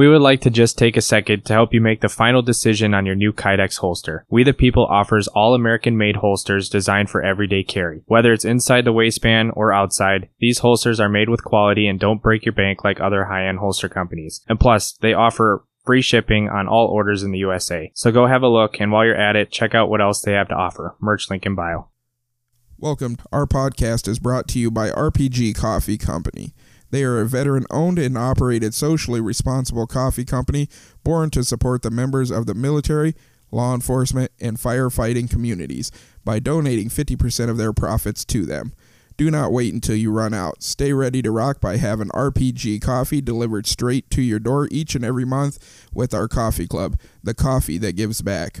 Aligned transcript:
We 0.00 0.08
would 0.08 0.22
like 0.22 0.40
to 0.40 0.50
just 0.50 0.78
take 0.78 0.96
a 0.96 1.02
second 1.02 1.44
to 1.44 1.52
help 1.52 1.74
you 1.74 1.80
make 1.82 2.00
the 2.00 2.08
final 2.08 2.40
decision 2.40 2.94
on 2.94 3.04
your 3.04 3.14
new 3.14 3.34
Kydex 3.34 3.76
holster. 3.80 4.24
We 4.30 4.44
the 4.44 4.54
People 4.54 4.86
offers 4.86 5.28
all 5.28 5.54
American 5.54 5.98
made 5.98 6.16
holsters 6.16 6.70
designed 6.70 7.10
for 7.10 7.20
everyday 7.20 7.62
carry. 7.62 8.00
Whether 8.06 8.32
it's 8.32 8.46
inside 8.46 8.86
the 8.86 8.94
waistband 8.94 9.52
or 9.56 9.74
outside, 9.74 10.30
these 10.38 10.60
holsters 10.60 11.00
are 11.00 11.10
made 11.10 11.28
with 11.28 11.44
quality 11.44 11.86
and 11.86 12.00
don't 12.00 12.22
break 12.22 12.46
your 12.46 12.54
bank 12.54 12.82
like 12.82 12.98
other 12.98 13.26
high 13.26 13.46
end 13.46 13.58
holster 13.58 13.90
companies. 13.90 14.40
And 14.48 14.58
plus, 14.58 14.92
they 15.02 15.12
offer 15.12 15.66
free 15.84 16.00
shipping 16.00 16.48
on 16.48 16.66
all 16.66 16.86
orders 16.86 17.22
in 17.22 17.30
the 17.30 17.40
USA. 17.40 17.92
So 17.94 18.10
go 18.10 18.26
have 18.26 18.40
a 18.40 18.48
look, 18.48 18.80
and 18.80 18.90
while 18.90 19.04
you're 19.04 19.14
at 19.14 19.36
it, 19.36 19.52
check 19.52 19.74
out 19.74 19.90
what 19.90 20.00
else 20.00 20.22
they 20.22 20.32
have 20.32 20.48
to 20.48 20.54
offer. 20.54 20.96
Merch 20.98 21.28
link 21.28 21.44
in 21.44 21.54
bio. 21.54 21.90
Welcome. 22.78 23.18
Our 23.30 23.44
podcast 23.44 24.08
is 24.08 24.18
brought 24.18 24.48
to 24.48 24.58
you 24.58 24.70
by 24.70 24.88
RPG 24.88 25.54
Coffee 25.56 25.98
Company. 25.98 26.54
They 26.90 27.04
are 27.04 27.20
a 27.20 27.26
veteran 27.26 27.66
owned 27.70 27.98
and 27.98 28.18
operated 28.18 28.74
socially 28.74 29.20
responsible 29.20 29.86
coffee 29.86 30.24
company 30.24 30.68
born 31.04 31.30
to 31.30 31.44
support 31.44 31.82
the 31.82 31.90
members 31.90 32.30
of 32.30 32.46
the 32.46 32.54
military, 32.54 33.14
law 33.50 33.74
enforcement, 33.74 34.32
and 34.40 34.58
firefighting 34.58 35.30
communities 35.30 35.90
by 36.24 36.38
donating 36.38 36.88
50% 36.88 37.48
of 37.48 37.56
their 37.56 37.72
profits 37.72 38.24
to 38.26 38.44
them. 38.44 38.72
Do 39.16 39.30
not 39.30 39.52
wait 39.52 39.74
until 39.74 39.96
you 39.96 40.10
run 40.10 40.32
out. 40.32 40.62
Stay 40.62 40.94
ready 40.94 41.20
to 41.20 41.30
rock 41.30 41.60
by 41.60 41.76
having 41.76 42.08
RPG 42.08 42.80
coffee 42.80 43.20
delivered 43.20 43.66
straight 43.66 44.08
to 44.10 44.22
your 44.22 44.38
door 44.38 44.66
each 44.70 44.94
and 44.94 45.04
every 45.04 45.26
month 45.26 45.86
with 45.92 46.14
our 46.14 46.26
coffee 46.26 46.66
club, 46.66 46.98
the 47.22 47.34
coffee 47.34 47.76
that 47.78 47.96
gives 47.96 48.22
back. 48.22 48.60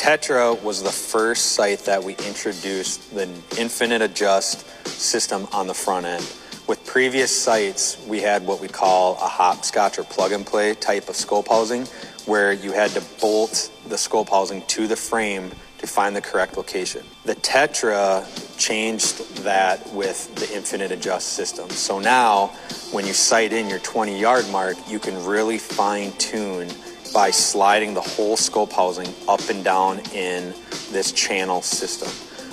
Tetra 0.00 0.58
was 0.62 0.82
the 0.82 0.90
first 0.90 1.52
sight 1.52 1.80
that 1.80 2.02
we 2.02 2.14
introduced 2.26 3.14
the 3.14 3.28
infinite 3.58 4.00
adjust 4.00 4.66
system 4.86 5.46
on 5.52 5.66
the 5.66 5.74
front 5.74 6.06
end. 6.06 6.24
With 6.66 6.82
previous 6.86 7.30
sights, 7.30 8.02
we 8.08 8.22
had 8.22 8.46
what 8.46 8.62
we 8.62 8.68
call 8.68 9.16
a 9.16 9.28
hopscotch 9.28 9.98
or 9.98 10.04
plug 10.04 10.32
and 10.32 10.46
play 10.46 10.72
type 10.72 11.10
of 11.10 11.16
scope 11.16 11.48
housing, 11.48 11.84
where 12.24 12.50
you 12.50 12.72
had 12.72 12.92
to 12.92 13.02
bolt 13.20 13.70
the 13.88 13.98
scope 13.98 14.30
housing 14.30 14.62
to 14.68 14.86
the 14.86 14.96
frame 14.96 15.50
to 15.76 15.86
find 15.86 16.16
the 16.16 16.22
correct 16.22 16.56
location. 16.56 17.04
The 17.26 17.34
Tetra 17.34 18.24
changed 18.56 19.42
that 19.42 19.86
with 19.92 20.34
the 20.36 20.50
infinite 20.56 20.92
adjust 20.92 21.34
system. 21.34 21.68
So 21.68 21.98
now, 21.98 22.46
when 22.90 23.06
you 23.06 23.12
sight 23.12 23.52
in 23.52 23.68
your 23.68 23.80
20 23.80 24.18
yard 24.18 24.48
mark, 24.48 24.78
you 24.88 24.98
can 24.98 25.22
really 25.26 25.58
fine 25.58 26.12
tune 26.12 26.70
by 27.12 27.30
sliding 27.30 27.94
the 27.94 28.00
whole 28.00 28.36
scope 28.36 28.72
housing 28.72 29.12
up 29.28 29.40
and 29.48 29.64
down 29.64 30.00
in 30.12 30.54
this 30.90 31.12
channel 31.12 31.62
system. 31.62 32.08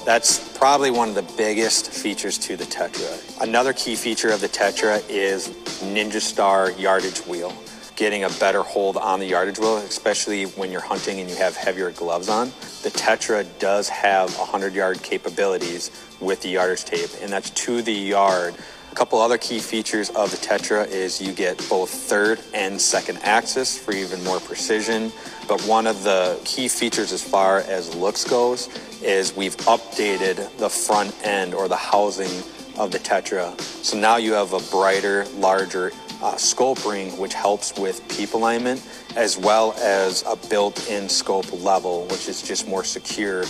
That's 0.05 0.57
probably 0.57 0.89
one 0.89 1.09
of 1.09 1.15
the 1.15 1.33
biggest 1.35 1.91
features 1.91 2.37
to 2.39 2.55
the 2.55 2.63
Tetra. 2.63 3.41
Another 3.41 3.73
key 3.73 3.95
feature 3.95 4.29
of 4.29 4.39
the 4.39 4.47
Tetra 4.47 5.03
is 5.09 5.49
Ninja 5.81 6.21
Star 6.21 6.71
yardage 6.71 7.19
wheel. 7.27 7.53
Getting 7.97 8.23
a 8.23 8.29
better 8.29 8.61
hold 8.61 8.95
on 8.95 9.19
the 9.19 9.25
yardage 9.25 9.59
wheel, 9.59 9.77
especially 9.77 10.45
when 10.45 10.71
you're 10.71 10.81
hunting 10.81 11.19
and 11.19 11.29
you 11.29 11.35
have 11.35 11.55
heavier 11.55 11.91
gloves 11.91 12.29
on. 12.29 12.49
The 12.83 12.91
Tetra 12.95 13.45
does 13.59 13.89
have 13.89 14.33
100 14.37 14.73
yard 14.73 15.03
capabilities 15.03 15.91
with 16.21 16.41
the 16.41 16.49
yardage 16.49 16.85
tape, 16.85 17.09
and 17.21 17.31
that's 17.31 17.49
to 17.49 17.81
the 17.81 17.91
yard 17.91 18.55
couple 18.97 19.21
other 19.21 19.37
key 19.37 19.59
features 19.59 20.09
of 20.09 20.31
the 20.31 20.37
Tetra 20.37 20.87
is 20.87 21.21
you 21.21 21.31
get 21.31 21.55
both 21.69 21.87
third 21.87 22.41
and 22.55 22.81
second 22.81 23.19
axis 23.21 23.77
for 23.77 23.91
even 23.91 24.23
more 24.23 24.39
precision. 24.39 25.11
But 25.47 25.61
one 25.67 25.85
of 25.85 26.01
the 26.01 26.41
key 26.45 26.67
features 26.67 27.11
as 27.11 27.23
far 27.23 27.59
as 27.59 27.93
looks 27.93 28.23
goes 28.23 28.69
is 29.03 29.35
we've 29.35 29.55
updated 29.57 30.49
the 30.57 30.67
front 30.67 31.13
end 31.23 31.53
or 31.53 31.67
the 31.67 31.75
housing 31.75 32.41
of 32.75 32.89
the 32.89 32.97
Tetra. 32.97 33.61
So 33.61 33.99
now 33.99 34.17
you 34.17 34.33
have 34.33 34.53
a 34.53 34.61
brighter, 34.71 35.25
larger 35.35 35.91
uh, 36.23 36.35
scope 36.35 36.83
ring, 36.83 37.15
which 37.19 37.35
helps 37.35 37.77
with 37.77 38.01
peep 38.09 38.33
alignment, 38.33 38.83
as 39.15 39.37
well 39.37 39.73
as 39.73 40.23
a 40.25 40.35
built-in 40.49 41.07
scope 41.07 41.53
level, 41.61 42.07
which 42.07 42.27
is 42.27 42.41
just 42.41 42.67
more 42.67 42.83
secure. 42.83 43.41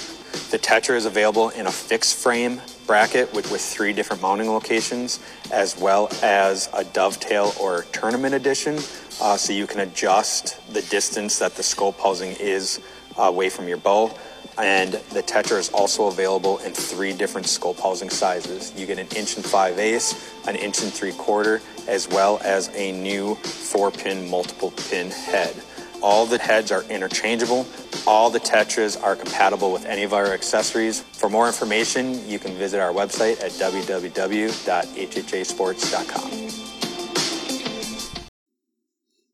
The 0.51 0.59
Tetra 0.59 0.97
is 0.97 1.05
available 1.05 1.51
in 1.51 1.67
a 1.67 1.71
fixed 1.71 2.21
frame 2.21 2.59
bracket 2.87 3.31
with, 3.33 3.51
with 3.51 3.61
three 3.61 3.93
different 3.93 4.21
mounting 4.21 4.49
locations, 4.49 5.19
as 5.51 5.77
well 5.77 6.09
as 6.23 6.69
a 6.73 6.83
dovetail 6.85 7.53
or 7.61 7.83
tournament 7.91 8.33
edition. 8.33 8.79
Uh, 9.21 9.35
so 9.35 9.51
you 9.51 9.67
can 9.67 9.81
adjust 9.81 10.59
the 10.73 10.81
distance 10.83 11.37
that 11.39 11.53
the 11.55 11.63
scope 11.63 11.99
housing 11.99 12.31
is 12.39 12.79
uh, 13.19 13.23
away 13.23 13.49
from 13.49 13.67
your 13.67 13.77
bow. 13.77 14.11
And 14.57 14.93
the 14.93 15.21
Tetra 15.21 15.59
is 15.59 15.69
also 15.69 16.07
available 16.07 16.57
in 16.59 16.73
three 16.73 17.13
different 17.13 17.45
scope 17.45 17.79
housing 17.79 18.09
sizes. 18.09 18.73
You 18.75 18.87
get 18.87 18.97
an 18.97 19.07
inch 19.15 19.35
and 19.35 19.45
five 19.45 19.77
eighths, 19.77 20.33
an 20.47 20.55
inch 20.55 20.81
and 20.81 20.91
three 20.91 21.11
quarter, 21.11 21.61
as 21.87 22.07
well 22.09 22.39
as 22.43 22.69
a 22.73 22.91
new 22.91 23.35
four 23.35 23.91
pin 23.91 24.27
multiple 24.27 24.71
pin 24.89 25.11
head. 25.11 25.55
All 26.01 26.25
the 26.25 26.37
heads 26.37 26.71
are 26.71 26.83
interchangeable. 26.83 27.67
All 28.05 28.29
the 28.29 28.39
Tetras 28.39 29.01
are 29.01 29.15
compatible 29.15 29.71
with 29.71 29.85
any 29.85 30.03
of 30.03 30.13
our 30.13 30.27
accessories. 30.27 31.01
For 31.01 31.29
more 31.29 31.47
information, 31.47 32.27
you 32.27 32.37
can 32.39 32.53
visit 32.53 32.79
our 32.79 32.93
website 32.93 33.41
at 33.43 33.51
www.hhasports.com. 33.51 36.31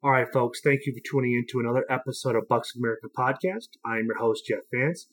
All 0.03 0.11
right, 0.11 0.27
folks, 0.33 0.59
thank 0.61 0.81
you 0.85 0.93
for 0.93 0.99
tuning 1.09 1.33
in 1.33 1.45
to 1.51 1.61
another 1.61 1.85
episode 1.89 2.35
of 2.35 2.49
Bucks 2.49 2.75
America 2.75 3.07
podcast. 3.17 3.69
I 3.85 3.99
am 3.99 4.07
your 4.07 4.17
host, 4.17 4.45
Jeff 4.45 4.63
Vance. 4.73 5.07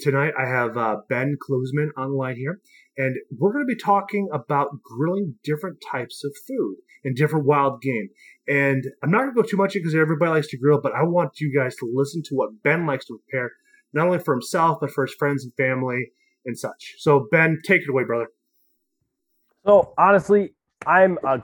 Tonight, 0.00 0.34
I 0.38 0.46
have 0.46 0.76
uh, 0.76 0.96
Ben 1.08 1.38
Klusman 1.40 1.88
on 1.96 2.10
the 2.10 2.16
line 2.16 2.36
here, 2.36 2.60
and 2.96 3.16
we're 3.38 3.52
going 3.52 3.66
to 3.66 3.74
be 3.74 3.80
talking 3.80 4.28
about 4.32 4.82
grilling 4.82 5.34
different 5.44 5.78
types 5.90 6.24
of 6.24 6.34
food 6.46 6.76
and 7.04 7.14
different 7.14 7.46
wild 7.46 7.82
game. 7.82 8.08
And 8.48 8.84
I'm 9.02 9.10
not 9.10 9.18
going 9.18 9.34
to 9.34 9.42
go 9.42 9.48
too 9.48 9.56
much 9.56 9.74
because 9.74 9.94
everybody 9.94 10.30
likes 10.30 10.48
to 10.48 10.58
grill, 10.58 10.80
but 10.82 10.92
I 10.94 11.02
want 11.02 11.40
you 11.40 11.54
guys 11.54 11.76
to 11.76 11.90
listen 11.92 12.22
to 12.26 12.34
what 12.34 12.62
Ben 12.62 12.86
likes 12.86 13.06
to 13.06 13.18
prepare, 13.28 13.50
not 13.92 14.06
only 14.06 14.18
for 14.18 14.34
himself, 14.34 14.78
but 14.80 14.90
for 14.90 15.04
his 15.06 15.14
friends 15.14 15.44
and 15.44 15.52
family 15.56 16.10
and 16.44 16.58
such. 16.58 16.94
So, 16.98 17.28
Ben, 17.30 17.58
take 17.64 17.82
it 17.82 17.90
away, 17.90 18.04
brother. 18.04 18.28
So, 19.66 19.92
honestly, 19.98 20.54
I'm 20.86 21.18
a 21.24 21.42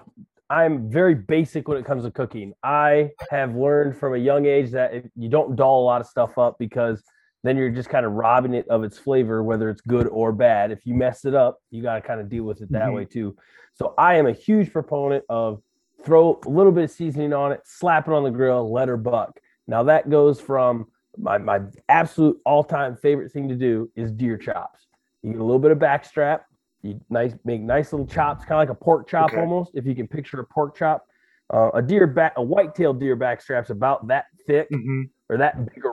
I'm 0.48 0.90
very 0.90 1.14
basic 1.14 1.66
when 1.66 1.78
it 1.78 1.86
comes 1.86 2.04
to 2.04 2.10
cooking. 2.10 2.52
I 2.62 3.08
have 3.30 3.56
learned 3.56 3.96
from 3.96 4.14
a 4.14 4.18
young 4.18 4.44
age 4.44 4.70
that 4.72 4.92
you 5.16 5.30
don't 5.30 5.56
doll 5.56 5.82
a 5.82 5.86
lot 5.86 6.02
of 6.02 6.06
stuff 6.06 6.36
up 6.36 6.56
because 6.58 7.02
then 7.42 7.56
you're 7.56 7.70
just 7.70 7.88
kind 7.88 8.06
of 8.06 8.12
robbing 8.12 8.54
it 8.54 8.68
of 8.68 8.84
its 8.84 8.98
flavor, 8.98 9.42
whether 9.42 9.68
it's 9.68 9.80
good 9.80 10.06
or 10.08 10.32
bad. 10.32 10.70
If 10.70 10.86
you 10.86 10.94
mess 10.94 11.24
it 11.24 11.34
up, 11.34 11.58
you 11.70 11.82
got 11.82 11.96
to 11.96 12.00
kind 12.00 12.20
of 12.20 12.28
deal 12.28 12.44
with 12.44 12.62
it 12.62 12.70
that 12.72 12.84
mm-hmm. 12.84 12.94
way 12.94 13.04
too. 13.04 13.36
So 13.74 13.94
I 13.98 14.14
am 14.14 14.26
a 14.26 14.32
huge 14.32 14.72
proponent 14.72 15.24
of 15.28 15.60
throw 16.04 16.40
a 16.44 16.48
little 16.48 16.72
bit 16.72 16.84
of 16.84 16.90
seasoning 16.90 17.32
on 17.32 17.52
it, 17.52 17.60
slap 17.64 18.08
it 18.08 18.14
on 18.14 18.22
the 18.22 18.30
grill, 18.30 18.70
let 18.70 18.88
her 18.88 18.96
buck. 18.96 19.38
Now 19.66 19.82
that 19.84 20.10
goes 20.10 20.40
from 20.40 20.86
my 21.18 21.38
my 21.38 21.60
absolute 21.88 22.38
all 22.44 22.64
time 22.64 22.96
favorite 22.96 23.32
thing 23.32 23.48
to 23.48 23.54
do 23.54 23.90
is 23.96 24.10
deer 24.12 24.36
chops. 24.36 24.86
You 25.22 25.32
get 25.32 25.40
a 25.40 25.44
little 25.44 25.60
bit 25.60 25.70
of 25.70 25.78
backstrap. 25.78 26.40
You 26.82 27.00
nice 27.10 27.34
make 27.44 27.60
nice 27.60 27.92
little 27.92 28.06
chops, 28.06 28.44
kind 28.44 28.54
of 28.54 28.68
like 28.68 28.70
a 28.70 28.74
pork 28.74 29.08
chop 29.08 29.30
Okay. 29.30 29.40
almost. 29.40 29.72
If 29.74 29.86
you 29.86 29.94
can 29.94 30.08
picture 30.08 30.40
a 30.40 30.44
pork 30.44 30.76
chop, 30.76 31.06
uh, 31.52 31.70
a 31.74 31.82
deer 31.82 32.06
back, 32.06 32.32
a 32.36 32.42
white-tailed 32.42 32.98
deer 32.98 33.16
backstrap's 33.16 33.70
about 33.70 34.08
that 34.08 34.26
thick 34.46 34.68
hmm 34.70 35.02
or 35.28 35.38
that 35.38 35.64
big 35.64 35.84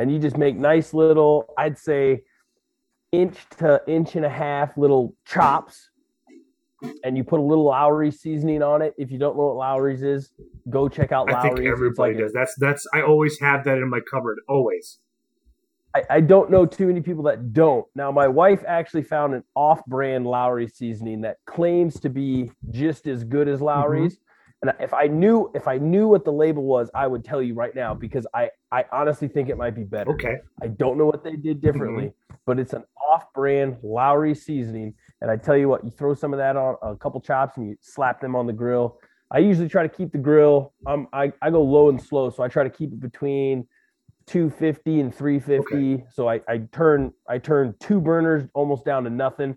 and 0.00 0.10
you 0.10 0.18
just 0.18 0.38
make 0.38 0.56
nice 0.56 0.94
little, 0.94 1.52
I'd 1.58 1.76
say, 1.76 2.22
inch 3.12 3.36
to 3.58 3.82
inch 3.86 4.16
and 4.16 4.24
a 4.24 4.30
half 4.30 4.78
little 4.78 5.14
chops, 5.26 5.90
and 7.04 7.18
you 7.18 7.22
put 7.22 7.38
a 7.38 7.42
little 7.42 7.64
Lawry 7.64 8.10
seasoning 8.10 8.62
on 8.62 8.80
it. 8.80 8.94
If 8.96 9.10
you 9.10 9.18
don't 9.18 9.36
know 9.36 9.48
what 9.48 9.56
Lawry's 9.56 10.02
is, 10.02 10.32
go 10.70 10.88
check 10.88 11.12
out 11.12 11.30
I 11.30 11.42
think 11.42 11.58
Lawry's. 11.58 11.70
Everybody 11.70 12.14
like 12.14 12.20
a- 12.20 12.24
does. 12.24 12.32
That's 12.32 12.54
that's. 12.56 12.86
I 12.94 13.02
always 13.02 13.38
have 13.40 13.62
that 13.64 13.76
in 13.76 13.90
my 13.90 14.00
cupboard. 14.10 14.38
Always. 14.48 15.00
I, 15.94 16.02
I 16.08 16.20
don't 16.20 16.50
know 16.50 16.64
too 16.64 16.86
many 16.86 17.02
people 17.02 17.24
that 17.24 17.52
don't. 17.52 17.84
Now, 17.94 18.10
my 18.10 18.26
wife 18.26 18.64
actually 18.66 19.02
found 19.02 19.34
an 19.34 19.44
off-brand 19.54 20.24
Lawry 20.24 20.68
seasoning 20.68 21.20
that 21.22 21.38
claims 21.44 22.00
to 22.00 22.08
be 22.08 22.52
just 22.70 23.06
as 23.06 23.22
good 23.22 23.48
as 23.48 23.58
mm-hmm. 23.58 23.66
Lawry's. 23.66 24.18
And 24.62 24.72
if 24.78 24.92
I 24.92 25.06
knew 25.06 25.50
if 25.54 25.66
I 25.66 25.78
knew 25.78 26.06
what 26.06 26.24
the 26.24 26.32
label 26.32 26.64
was, 26.64 26.90
I 26.94 27.06
would 27.06 27.24
tell 27.24 27.40
you 27.40 27.54
right 27.54 27.74
now 27.74 27.94
because 27.94 28.26
I 28.34 28.50
I 28.70 28.84
honestly 28.92 29.26
think 29.26 29.48
it 29.48 29.56
might 29.56 29.74
be 29.74 29.84
better. 29.84 30.10
Okay. 30.12 30.36
I 30.62 30.66
don't 30.68 30.98
know 30.98 31.06
what 31.06 31.24
they 31.24 31.36
did 31.36 31.62
differently, 31.62 32.12
but 32.44 32.58
it's 32.58 32.74
an 32.74 32.84
off-brand 33.10 33.78
Lawry 33.82 34.34
seasoning. 34.34 34.94
And 35.22 35.30
I 35.30 35.36
tell 35.36 35.56
you 35.56 35.68
what, 35.68 35.84
you 35.84 35.90
throw 35.90 36.14
some 36.14 36.32
of 36.32 36.38
that 36.38 36.56
on 36.56 36.76
a 36.82 36.94
couple 36.96 37.20
chops 37.20 37.56
and 37.56 37.68
you 37.68 37.76
slap 37.80 38.20
them 38.20 38.36
on 38.36 38.46
the 38.46 38.52
grill. 38.52 38.98
I 39.30 39.38
usually 39.38 39.68
try 39.68 39.82
to 39.82 39.88
keep 39.88 40.12
the 40.12 40.18
grill. 40.18 40.72
Um, 40.86 41.06
I, 41.12 41.32
I 41.40 41.50
go 41.50 41.62
low 41.62 41.88
and 41.88 42.02
slow, 42.02 42.30
so 42.30 42.42
I 42.42 42.48
try 42.48 42.64
to 42.64 42.70
keep 42.70 42.92
it 42.92 43.00
between 43.00 43.66
250 44.26 45.00
and 45.00 45.14
350. 45.14 46.04
So 46.10 46.28
I, 46.28 46.40
I 46.48 46.58
turn 46.72 47.12
I 47.28 47.38
turn 47.38 47.74
two 47.80 48.00
burners 48.00 48.48
almost 48.54 48.84
down 48.84 49.04
to 49.04 49.10
nothing, 49.10 49.56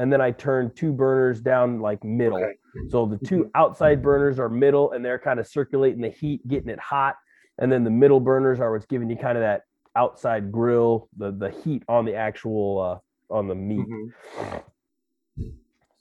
and 0.00 0.10
then 0.10 0.20
I 0.22 0.30
turn 0.30 0.72
two 0.74 0.92
burners 0.92 1.42
down 1.42 1.78
like 1.80 2.02
middle. 2.02 2.38
Okay. 2.38 2.54
So 2.88 3.04
the 3.04 3.18
2 3.18 3.50
outside 3.54 4.00
burners 4.02 4.38
are 4.38 4.48
middle, 4.48 4.92
and 4.92 5.04
they're 5.04 5.18
kind 5.18 5.38
of 5.38 5.46
circulating 5.46 6.00
the 6.00 6.08
heat, 6.08 6.46
getting 6.48 6.70
it 6.70 6.78
hot, 6.80 7.16
and 7.58 7.70
then 7.70 7.84
the 7.84 7.90
middle 7.90 8.18
burners 8.20 8.60
are 8.60 8.72
what's 8.72 8.86
giving 8.86 9.10
you 9.10 9.16
kind 9.16 9.36
of 9.36 9.42
that 9.42 9.62
outside 9.94 10.50
grill, 10.50 11.08
the 11.18 11.32
the 11.32 11.50
heat 11.50 11.82
on 11.86 12.06
the 12.06 12.14
actual 12.14 13.02
uh, 13.30 13.34
on 13.34 13.46
the 13.46 13.54
meat. 13.54 13.86
Mhm. 13.86 14.62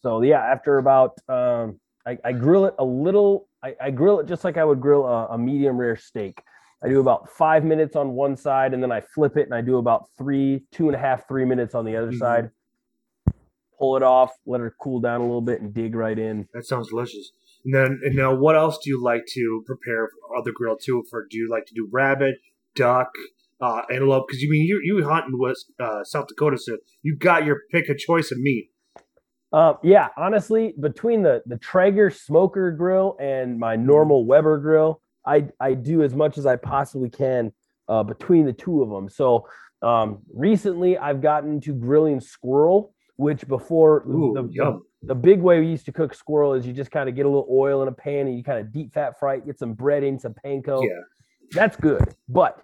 So 0.01 0.21
yeah, 0.21 0.39
after 0.45 0.77
about 0.77 1.17
um, 1.27 1.79
I, 2.05 2.17
I 2.23 2.31
grill 2.31 2.65
it 2.65 2.75
a 2.79 2.85
little. 2.85 3.47
I, 3.61 3.75
I 3.81 3.91
grill 3.91 4.21
it 4.21 4.27
just 4.27 4.45
like 4.45 4.55
I 4.57 4.63
would 4.63 4.79
grill 4.79 5.05
a, 5.05 5.27
a 5.31 5.37
medium 5.37 5.77
rare 5.77 5.97
steak. 5.97 6.41
I 6.81 6.87
do 6.87 7.01
about 7.01 7.29
five 7.29 7.65
minutes 7.65 7.97
on 7.97 8.11
one 8.11 8.37
side, 8.37 8.73
and 8.73 8.81
then 8.81 8.91
I 8.93 9.01
flip 9.01 9.35
it, 9.35 9.43
and 9.43 9.53
I 9.53 9.59
do 9.59 9.77
about 9.77 10.07
three, 10.17 10.63
two 10.71 10.87
and 10.87 10.95
a 10.95 10.99
half, 10.99 11.27
three 11.27 11.43
minutes 11.43 11.75
on 11.75 11.83
the 11.83 11.97
other 11.97 12.11
Mhm. 12.11 12.17
side. 12.19 12.49
Pull 13.79 13.97
it 13.97 14.03
off, 14.03 14.31
let 14.45 14.61
it 14.61 14.73
cool 14.81 14.99
down 14.99 15.21
a 15.21 15.23
little 15.23 15.41
bit, 15.41 15.61
and 15.61 15.73
dig 15.73 15.95
right 15.95 16.19
in. 16.19 16.47
That 16.53 16.65
sounds 16.65 16.89
delicious. 16.89 17.31
And 17.65 17.73
then, 17.73 17.99
and 18.03 18.15
now, 18.15 18.35
what 18.35 18.55
else 18.55 18.77
do 18.83 18.89
you 18.89 19.01
like 19.03 19.25
to 19.33 19.63
prepare 19.65 20.09
for 20.27 20.43
the 20.43 20.51
grill 20.51 20.77
too? 20.77 21.03
For 21.09 21.25
do 21.29 21.37
you 21.37 21.49
like 21.49 21.65
to 21.67 21.73
do 21.73 21.87
rabbit, 21.91 22.35
duck, 22.75 23.09
uh, 23.61 23.81
antelope? 23.91 24.27
Because 24.27 24.41
you 24.41 24.49
mean 24.49 24.65
you 24.65 24.79
you 24.83 25.07
hunt 25.07 25.25
in 25.27 25.39
West 25.39 25.71
uh, 25.79 26.03
South 26.03 26.27
Dakota, 26.27 26.57
so 26.57 26.77
you 27.01 27.17
got 27.17 27.45
your 27.45 27.61
pick 27.71 27.89
of 27.89 27.97
choice 27.97 28.31
of 28.31 28.37
meat. 28.39 28.69
Uh, 29.51 29.73
yeah, 29.83 30.09
honestly, 30.17 30.73
between 30.79 31.23
the 31.23 31.41
the 31.45 31.57
Traeger 31.57 32.09
smoker 32.09 32.71
grill 32.71 33.17
and 33.19 33.57
my 33.57 33.75
normal 33.75 34.25
Weber 34.25 34.59
grill, 34.59 35.01
I 35.25 35.47
I 35.59 35.73
do 35.73 36.03
as 36.03 36.13
much 36.13 36.37
as 36.37 36.45
I 36.45 36.55
possibly 36.55 37.09
can 37.09 37.51
uh, 37.87 38.03
between 38.03 38.45
the 38.45 38.53
two 38.53 38.81
of 38.83 38.89
them. 38.89 39.09
So 39.09 39.47
um, 39.81 40.19
recently, 40.33 40.97
I've 40.97 41.21
gotten 41.21 41.59
to 41.61 41.73
grilling 41.73 42.19
squirrel, 42.19 42.93
which 43.19 43.45
before 43.49 44.03
Ooh, 44.07 44.31
the, 44.33 44.43
the, 44.43 44.81
the 45.03 45.15
big 45.15 45.41
way 45.41 45.59
we 45.59 45.67
used 45.67 45.85
to 45.85 45.91
cook 45.91 46.13
squirrel 46.13 46.53
is 46.53 46.65
you 46.65 46.71
just 46.71 46.89
kind 46.89 47.09
of 47.09 47.15
get 47.15 47.25
a 47.25 47.27
little 47.27 47.49
oil 47.51 47.81
in 47.81 47.89
a 47.89 47.91
pan 47.91 48.27
and 48.27 48.37
you 48.37 48.43
kind 48.45 48.59
of 48.59 48.71
deep 48.71 48.93
fat 48.93 49.19
fry 49.19 49.35
it, 49.35 49.45
get 49.45 49.59
some 49.59 49.75
breading, 49.75 50.21
some 50.21 50.33
panko. 50.33 50.85
Yeah. 50.85 51.01
That's 51.51 51.75
good. 51.75 52.15
But 52.29 52.63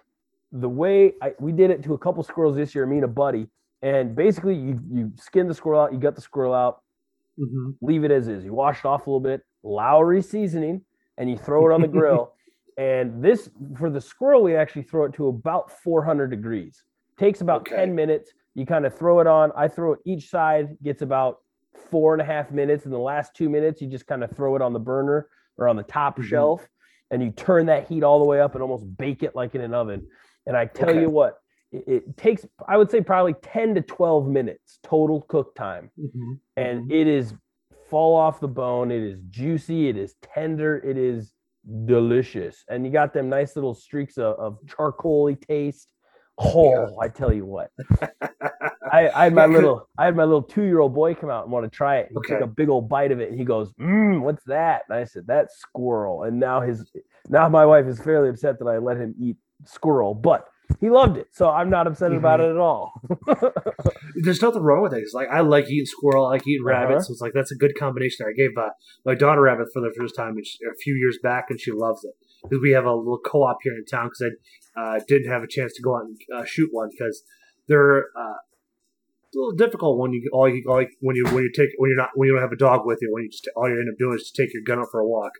the 0.52 0.68
way 0.68 1.12
I, 1.20 1.34
we 1.40 1.52
did 1.52 1.70
it 1.70 1.82
to 1.84 1.92
a 1.92 1.98
couple 1.98 2.22
squirrels 2.22 2.56
this 2.56 2.74
year, 2.74 2.86
me 2.86 2.96
and 2.96 3.04
a 3.04 3.08
buddy, 3.08 3.48
and 3.82 4.16
basically 4.16 4.54
you 4.54 4.80
you 4.90 5.12
skin 5.16 5.46
the 5.46 5.52
squirrel 5.52 5.82
out, 5.82 5.92
you 5.92 5.98
gut 5.98 6.14
the 6.14 6.22
squirrel 6.22 6.54
out, 6.54 6.82
hmm 7.38 7.72
leave 7.82 8.04
it 8.04 8.10
as 8.10 8.26
is. 8.26 8.42
You 8.42 8.54
wash 8.54 8.78
it 8.78 8.86
off 8.86 9.06
a 9.06 9.10
little 9.10 9.20
bit, 9.20 9.42
Lawry 9.62 10.22
seasoning, 10.22 10.80
and 11.18 11.28
you 11.28 11.36
throw 11.36 11.70
it 11.70 11.74
on 11.74 11.82
the 11.82 11.88
grill. 11.88 12.32
And 12.78 13.24
this 13.24 13.48
for 13.78 13.88
the 13.88 14.02
squirrel, 14.02 14.42
we 14.42 14.54
actually 14.54 14.82
throw 14.82 15.06
it 15.06 15.14
to 15.14 15.28
about 15.28 15.70
400 15.82 16.28
degrees. 16.28 16.84
Takes 17.18 17.40
about 17.40 17.62
Okay. 17.62 17.76
10 17.76 17.94
minutes. 17.94 18.32
You 18.56 18.64
kind 18.64 18.86
of 18.86 18.94
throw 18.96 19.20
it 19.20 19.26
on. 19.26 19.52
I 19.54 19.68
throw 19.68 19.92
it 19.92 19.98
each 20.06 20.30
side, 20.30 20.78
gets 20.82 21.02
about 21.02 21.40
four 21.90 22.14
and 22.14 22.22
a 22.22 22.24
half 22.24 22.50
minutes. 22.50 22.86
In 22.86 22.90
the 22.90 22.98
last 22.98 23.34
two 23.34 23.50
minutes, 23.50 23.82
you 23.82 23.86
just 23.86 24.06
kind 24.06 24.24
of 24.24 24.30
throw 24.34 24.56
it 24.56 24.62
on 24.62 24.72
the 24.72 24.78
burner 24.80 25.28
or 25.58 25.68
on 25.68 25.76
the 25.76 25.82
top 25.82 26.16
Mhm. 26.16 26.24
shelf, 26.24 26.66
and 27.10 27.22
you 27.22 27.30
turn 27.32 27.66
that 27.66 27.86
heat 27.86 28.02
all 28.02 28.18
the 28.18 28.24
way 28.24 28.40
up 28.40 28.54
and 28.54 28.62
almost 28.62 28.84
bake 28.96 29.22
it 29.22 29.36
like 29.36 29.54
in 29.54 29.60
an 29.60 29.74
oven. 29.74 30.08
And 30.46 30.56
I 30.56 30.64
tell 30.64 30.88
Okay. 30.88 31.02
you 31.02 31.10
what, 31.10 31.36
it, 31.70 31.84
it 31.86 32.16
takes 32.16 32.46
I 32.66 32.78
would 32.78 32.90
say 32.90 33.02
probably 33.02 33.34
10 33.34 33.74
to 33.74 33.82
12 33.82 34.26
minutes 34.26 34.78
total 34.82 35.20
cook 35.22 35.54
time 35.54 35.90
hmm 35.96 36.34
and 36.56 36.90
it 36.90 37.06
is 37.06 37.34
fall 37.90 38.16
off 38.16 38.40
the 38.40 38.48
bone. 38.48 38.90
It 38.90 39.02
is 39.02 39.20
juicy. 39.28 39.88
It 39.90 39.98
is 39.98 40.14
tender. 40.22 40.78
It 40.78 40.96
is 40.96 41.32
delicious. 41.84 42.64
And 42.70 42.86
you 42.86 42.90
got 42.92 43.12
them 43.12 43.28
nice 43.28 43.54
little 43.56 43.74
streaks 43.74 44.16
of, 44.16 44.36
of 44.38 44.58
charcoaly 44.64 45.38
taste. 45.40 45.92
Oh, 46.38 46.98
I 47.00 47.08
tell 47.08 47.32
you 47.32 47.46
what, 47.46 47.70
I, 48.92 49.08
I 49.08 49.24
had 49.24 49.34
my 49.34 49.46
little, 49.46 49.88
I 49.98 50.04
had 50.06 50.16
my 50.16 50.24
little 50.24 50.42
two-year-old 50.42 50.94
boy 50.94 51.14
come 51.14 51.30
out 51.30 51.44
and 51.44 51.52
want 51.52 51.64
to 51.64 51.74
try 51.74 51.98
it. 51.98 52.08
He 52.10 52.16
Okay. 52.18 52.34
took 52.34 52.40
a 52.42 52.46
big 52.46 52.68
old 52.68 52.88
bite 52.88 53.10
of 53.12 53.20
it, 53.20 53.30
and 53.30 53.38
he 53.38 53.44
goes, 53.44 53.72
mm, 53.74 54.20
"What's 54.20 54.44
that?" 54.44 54.82
And 54.88 54.98
I 54.98 55.04
said, 55.04 55.24
"That's 55.26 55.56
squirrel." 55.58 56.22
And 56.24 56.38
now 56.38 56.60
his, 56.60 56.84
now 57.28 57.48
my 57.48 57.64
wife 57.66 57.86
is 57.86 58.00
fairly 58.00 58.28
upset 58.28 58.58
that 58.58 58.66
I 58.66 58.78
let 58.78 58.96
him 58.98 59.14
eat 59.18 59.36
squirrel, 59.64 60.14
but 60.14 60.46
he 60.80 60.90
loved 60.90 61.16
it, 61.16 61.28
so 61.32 61.48
I'm 61.50 61.70
not 61.70 61.86
upset 61.86 62.12
about 62.12 62.40
Mm-hmm. 62.40 62.50
it 62.50 62.50
at 62.50 62.58
all. 62.58 62.92
There's 64.22 64.42
nothing 64.42 64.62
wrong 64.62 64.82
with 64.82 64.94
it. 64.94 64.98
It's 65.00 65.14
like 65.14 65.28
I 65.30 65.40
like 65.40 65.68
eating 65.70 65.86
squirrel, 65.86 66.26
I 66.26 66.30
like 66.32 66.46
eating 66.46 66.64
Uh-huh. 66.66 66.76
rabbits. 66.86 67.06
So 67.08 67.12
it's 67.12 67.20
like 67.20 67.32
that's 67.34 67.52
a 67.52 67.56
good 67.56 67.72
combination. 67.78 68.26
I 68.28 68.32
gave 68.32 68.50
uh, 68.58 68.70
my 69.04 69.14
daughter 69.14 69.42
rabbit 69.42 69.68
for 69.72 69.80
the 69.80 69.92
first 69.98 70.14
time 70.16 70.36
a 70.38 70.74
few 70.82 70.94
years 70.94 71.18
back, 71.22 71.46
and 71.50 71.60
she 71.60 71.72
loves 71.72 72.04
it. 72.04 72.14
Because 72.42 72.60
we 72.62 72.72
have 72.72 72.84
a 72.84 72.94
little 72.94 73.20
co-op 73.24 73.58
here 73.62 73.74
in 73.74 73.84
town. 73.84 74.08
Because 74.08 74.32
I 74.76 74.96
uh, 74.96 75.00
didn't 75.06 75.30
have 75.30 75.42
a 75.42 75.48
chance 75.48 75.74
to 75.74 75.82
go 75.82 75.96
out 75.96 76.04
and 76.04 76.16
uh, 76.34 76.44
shoot 76.44 76.68
one 76.72 76.90
because 76.90 77.22
they're 77.68 78.04
uh, 78.16 78.36
a 79.34 79.34
little 79.34 79.56
difficult 79.56 79.98
when 79.98 80.12
you 80.12 80.28
all 80.32 80.48
you 80.48 80.62
all 80.68 80.84
when 81.00 81.16
you 81.16 81.24
when 81.26 81.42
you 81.42 81.50
take 81.54 81.68
when 81.78 81.90
you're 81.90 81.98
not 81.98 82.10
when 82.14 82.28
you 82.28 82.34
don't 82.34 82.42
have 82.42 82.52
a 82.52 82.56
dog 82.56 82.86
with 82.86 82.98
you. 83.02 83.12
When 83.12 83.24
you 83.24 83.30
just 83.30 83.48
all 83.56 83.68
you 83.68 83.74
end 83.74 83.88
up 83.90 83.98
doing 83.98 84.16
is 84.16 84.22
just 84.22 84.36
take 84.36 84.52
your 84.52 84.62
gun 84.62 84.78
out 84.78 84.88
for 84.90 85.00
a 85.00 85.06
walk. 85.06 85.32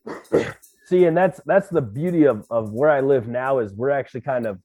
See, 0.86 1.04
and 1.04 1.16
that's 1.16 1.40
that's 1.46 1.68
the 1.68 1.82
beauty 1.82 2.26
of 2.26 2.46
of 2.50 2.72
where 2.72 2.90
I 2.90 3.00
live 3.00 3.28
now 3.28 3.58
is 3.58 3.72
we're 3.74 3.90
actually 3.90 4.22
kind 4.22 4.46
of 4.46 4.58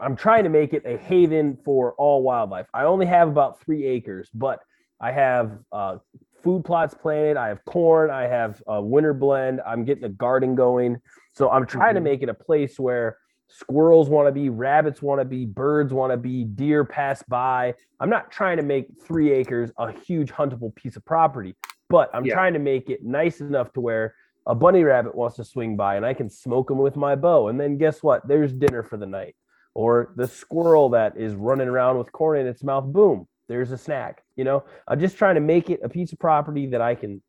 I'm 0.00 0.16
trying 0.16 0.44
to 0.44 0.50
make 0.50 0.72
it 0.72 0.82
a 0.84 0.96
haven 0.96 1.58
for 1.64 1.94
all 1.98 2.22
wildlife. 2.22 2.66
I 2.74 2.84
only 2.84 3.06
have 3.06 3.28
about 3.28 3.60
three 3.60 3.86
acres, 3.86 4.28
but 4.34 4.60
I 5.00 5.12
have 5.12 5.58
uh, 5.72 5.98
food 6.42 6.64
plots 6.64 6.94
planted. 6.94 7.36
I 7.36 7.48
have 7.48 7.64
corn. 7.64 8.10
I 8.10 8.26
have 8.26 8.62
a 8.66 8.82
winter 8.82 9.14
blend. 9.14 9.60
I'm 9.66 9.84
getting 9.84 10.04
a 10.04 10.08
garden 10.08 10.54
going. 10.54 11.00
So 11.34 11.50
I'm 11.50 11.66
trying 11.66 11.94
to 11.94 12.00
Mhm. 12.00 12.04
make 12.04 12.22
it 12.22 12.28
a 12.28 12.34
place 12.34 12.78
where 12.78 13.16
squirrels 13.48 14.08
want 14.08 14.28
to 14.28 14.32
be, 14.32 14.48
rabbits 14.48 15.02
want 15.02 15.20
to 15.20 15.24
be, 15.24 15.44
birds 15.44 15.92
want 15.92 16.10
to 16.10 16.16
be, 16.16 16.44
deer 16.44 16.84
pass 16.84 17.22
by. 17.24 17.74
I'm 18.00 18.08
not 18.10 18.30
trying 18.30 18.56
to 18.56 18.62
make 18.62 18.86
three 19.02 19.30
acres 19.30 19.70
a 19.78 19.90
huge 19.92 20.32
huntable 20.32 20.74
piece 20.74 20.96
of 20.96 21.04
property, 21.04 21.54
but 21.90 22.10
I'm 22.14 22.24
Yeah. 22.24 22.34
trying 22.34 22.54
to 22.54 22.58
make 22.58 22.88
it 22.88 23.04
nice 23.04 23.40
enough 23.40 23.72
to 23.74 23.80
where 23.80 24.14
a 24.46 24.54
bunny 24.54 24.82
rabbit 24.84 25.14
wants 25.14 25.36
to 25.36 25.44
swing 25.44 25.76
by 25.76 25.96
and 25.96 26.04
I 26.06 26.14
can 26.14 26.28
smoke 26.30 26.68
them 26.68 26.78
with 26.78 26.96
my 26.96 27.14
bow. 27.14 27.48
And 27.48 27.60
then 27.60 27.76
guess 27.76 28.02
what? 28.02 28.26
There's 28.26 28.52
dinner 28.52 28.82
for 28.82 28.96
the 28.96 29.06
night. 29.06 29.36
Or 29.74 30.12
the 30.16 30.26
squirrel 30.26 30.90
that 30.90 31.16
is 31.16 31.34
running 31.34 31.68
around 31.68 31.96
with 31.98 32.12
corn 32.12 32.38
in 32.38 32.46
its 32.46 32.62
mouth, 32.62 32.84
boom, 32.84 33.26
there's 33.48 33.70
a 33.72 33.78
snack. 33.78 34.22
You 34.36 34.44
know, 34.44 34.64
I'm 34.88 35.00
just 35.00 35.16
trying 35.16 35.34
to 35.36 35.40
make 35.40 35.70
it 35.70 35.80
a 35.82 35.88
piece 35.88 36.12
of 36.12 36.18
property 36.18 36.66
that 36.68 36.80
I 36.80 36.94
can 36.94 37.20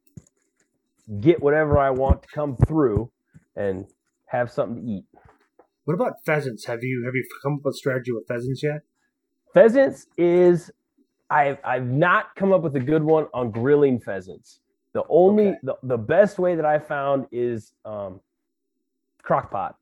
get 1.19 1.41
whatever 1.41 1.77
I 1.77 1.89
want 1.89 2.21
to 2.23 2.27
come 2.29 2.55
through 2.67 3.11
and 3.55 3.85
have 4.27 4.49
something 4.51 4.83
to 4.85 4.91
eat. 4.91 5.05
What 5.85 5.95
about 5.95 6.13
pheasants? 6.25 6.65
Have 6.65 6.83
you 6.83 7.03
have 7.05 7.13
you 7.13 7.25
come 7.41 7.55
up 7.55 7.59
with 7.65 7.73
a 7.75 7.77
strategy 7.77 8.11
with 8.13 8.25
pheasants 8.27 8.63
yet? 8.63 8.81
Pheasants 9.53 10.07
is 10.17 10.71
I've 11.29 11.57
I've 11.63 11.85
not 11.87 12.35
come 12.35 12.53
up 12.53 12.61
with 12.61 12.75
a 12.77 12.79
good 12.79 13.03
one 13.03 13.27
on 13.33 13.51
grilling 13.51 13.99
pheasants. 13.99 14.59
The 14.93 15.03
only 15.09 15.47
Okay. 15.49 15.57
the, 15.63 15.75
the 15.83 15.97
best 15.97 16.39
way 16.39 16.55
that 16.55 16.65
I 16.65 16.79
found 16.79 17.25
is 17.31 17.73
um 17.83 18.21
crock 19.21 19.51
pot. 19.51 19.75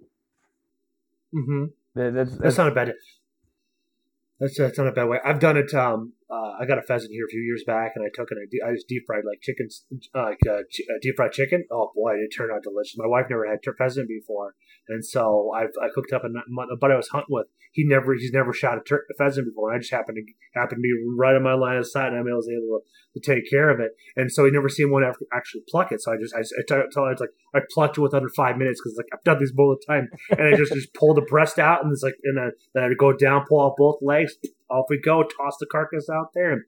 Mm-hmm. 1.35 1.65
That- 1.95 2.13
That's, 2.13 2.31
That's 2.31 2.41
that's 2.41 2.57
not 2.57 2.67
a 2.69 2.71
bad. 2.71 2.93
That's 4.39 4.57
that's 4.57 4.77
not 4.79 4.87
a 4.87 4.91
bad 4.91 5.07
way. 5.07 5.19
I've 5.23 5.39
done 5.39 5.55
it. 5.57 5.71
Um, 5.73 6.13
uh, 6.31 6.55
I 6.61 6.65
got 6.65 6.79
a 6.79 6.81
pheasant 6.81 7.11
here 7.11 7.25
a 7.25 7.29
few 7.29 7.41
years 7.41 7.63
back, 7.67 7.91
and 7.95 8.05
I 8.05 8.09
took 8.13 8.29
it. 8.31 8.37
I, 8.39 8.69
I 8.69 8.73
just 8.73 8.87
deep 8.87 9.03
fried 9.05 9.23
like 9.27 9.41
chicken, 9.41 9.67
like 10.15 10.39
uh, 10.47 10.63
uh, 10.63 10.99
deep 11.01 11.15
fried 11.17 11.33
chicken. 11.33 11.65
Oh 11.69 11.91
boy, 11.93 12.13
it 12.23 12.29
turned 12.35 12.51
out 12.53 12.63
delicious. 12.63 12.95
My 12.97 13.07
wife 13.07 13.25
never 13.29 13.45
had 13.45 13.59
pheasant 13.77 14.07
before, 14.07 14.55
and 14.87 15.03
so 15.03 15.51
I 15.53 15.63
I 15.63 15.89
cooked 15.93 16.13
up 16.13 16.23
a 16.23 16.29
but 16.79 16.91
I 16.91 16.95
was 16.95 17.09
hunting 17.09 17.35
with. 17.35 17.47
He 17.73 17.85
never 17.85 18.13
he's 18.13 18.31
never 18.31 18.53
shot 18.53 18.77
a, 18.77 18.81
tur- 18.81 19.05
a 19.11 19.13
pheasant 19.17 19.47
before. 19.47 19.71
And 19.71 19.77
I 19.77 19.79
just 19.79 19.91
happened 19.91 20.17
to 20.17 20.59
happen 20.59 20.77
to 20.77 20.81
be 20.81 20.93
right 21.17 21.35
on 21.35 21.43
my 21.43 21.53
line 21.53 21.77
of 21.77 21.87
sight, 21.87 22.13
and 22.13 22.17
I 22.17 22.21
was 22.21 22.47
able 22.47 22.79
to, 22.79 23.19
to 23.19 23.33
take 23.33 23.49
care 23.49 23.69
of 23.69 23.81
it. 23.81 23.91
And 24.15 24.31
so 24.31 24.45
he 24.45 24.51
never 24.51 24.69
seen 24.69 24.91
one 24.91 25.03
actually 25.33 25.61
pluck 25.67 25.91
it. 25.91 26.01
So 26.01 26.13
I 26.13 26.15
just 26.15 26.33
I, 26.33 26.43
tell 26.67 26.83
it's 27.11 27.21
like 27.21 27.35
I 27.53 27.59
plucked 27.73 27.97
it 27.97 28.01
with 28.01 28.13
under 28.13 28.29
five 28.29 28.57
minutes 28.57 28.79
because 28.79 28.95
like 28.97 29.07
I've 29.13 29.23
done 29.23 29.39
these 29.39 29.51
both 29.51 29.79
the 29.79 29.93
time, 29.93 30.09
and 30.29 30.47
I 30.47 30.57
just 30.57 30.73
just 30.73 30.93
pull 30.93 31.13
the 31.13 31.21
breast 31.21 31.59
out 31.59 31.83
and 31.83 31.91
it's 31.91 32.03
like 32.03 32.15
and 32.23 32.37
then, 32.37 32.51
then 32.73 32.83
I 32.83 32.89
go 32.97 33.11
down, 33.11 33.45
pull 33.47 33.65
out 33.65 33.75
both 33.77 33.99
legs, 34.01 34.35
off 34.71 34.85
we 34.89 34.99
go, 34.99 35.23
toss 35.23 35.57
the 35.59 35.67
carcass 35.71 36.07
out 36.09 36.27
there, 36.33 36.51
and 36.51 36.61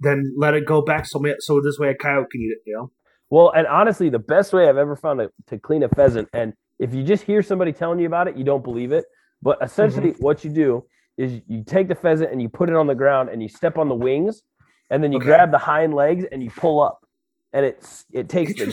then 0.00 0.34
let 0.36 0.54
it 0.54 0.66
go 0.66 0.82
back 0.82 1.06
so 1.06 1.22
so 1.40 1.60
this 1.60 1.78
way 1.78 1.90
a 1.90 1.94
coyote 1.94 2.28
can 2.30 2.40
eat 2.40 2.52
it. 2.52 2.58
You 2.66 2.76
know. 2.76 2.90
Well, 3.30 3.52
and 3.54 3.66
honestly, 3.66 4.08
the 4.08 4.18
best 4.18 4.52
way 4.52 4.68
I've 4.68 4.76
ever 4.76 4.96
found 4.96 5.20
to, 5.20 5.30
to 5.48 5.58
clean 5.58 5.82
a 5.82 5.88
pheasant, 5.88 6.28
and 6.32 6.54
if 6.78 6.94
you 6.94 7.02
just 7.02 7.24
hear 7.24 7.42
somebody 7.42 7.72
telling 7.72 7.98
you 7.98 8.06
about 8.06 8.28
it, 8.28 8.36
you 8.36 8.44
don't 8.44 8.64
believe 8.64 8.92
it. 8.92 9.04
But 9.42 9.58
essentially, 9.62 10.10
mm-hmm. 10.10 10.22
what 10.22 10.44
you 10.44 10.50
do 10.50 10.84
is 11.16 11.40
you 11.46 11.64
take 11.64 11.88
the 11.88 11.94
pheasant 11.94 12.32
and 12.32 12.40
you 12.40 12.48
put 12.48 12.68
it 12.68 12.76
on 12.76 12.86
the 12.86 12.94
ground 12.94 13.28
and 13.28 13.42
you 13.42 13.48
step 13.48 13.76
on 13.76 13.88
the 13.88 13.94
wings, 13.94 14.42
and 14.90 15.02
then 15.02 15.12
you 15.12 15.18
okay. 15.18 15.26
grab 15.26 15.50
the 15.50 15.58
hind 15.58 15.94
legs 15.94 16.24
and 16.30 16.42
you 16.42 16.50
pull 16.50 16.82
up. 16.82 17.00
And 17.52 17.64
it's 17.64 18.04
it 18.12 18.28
takes 18.28 18.52
the, 18.54 18.64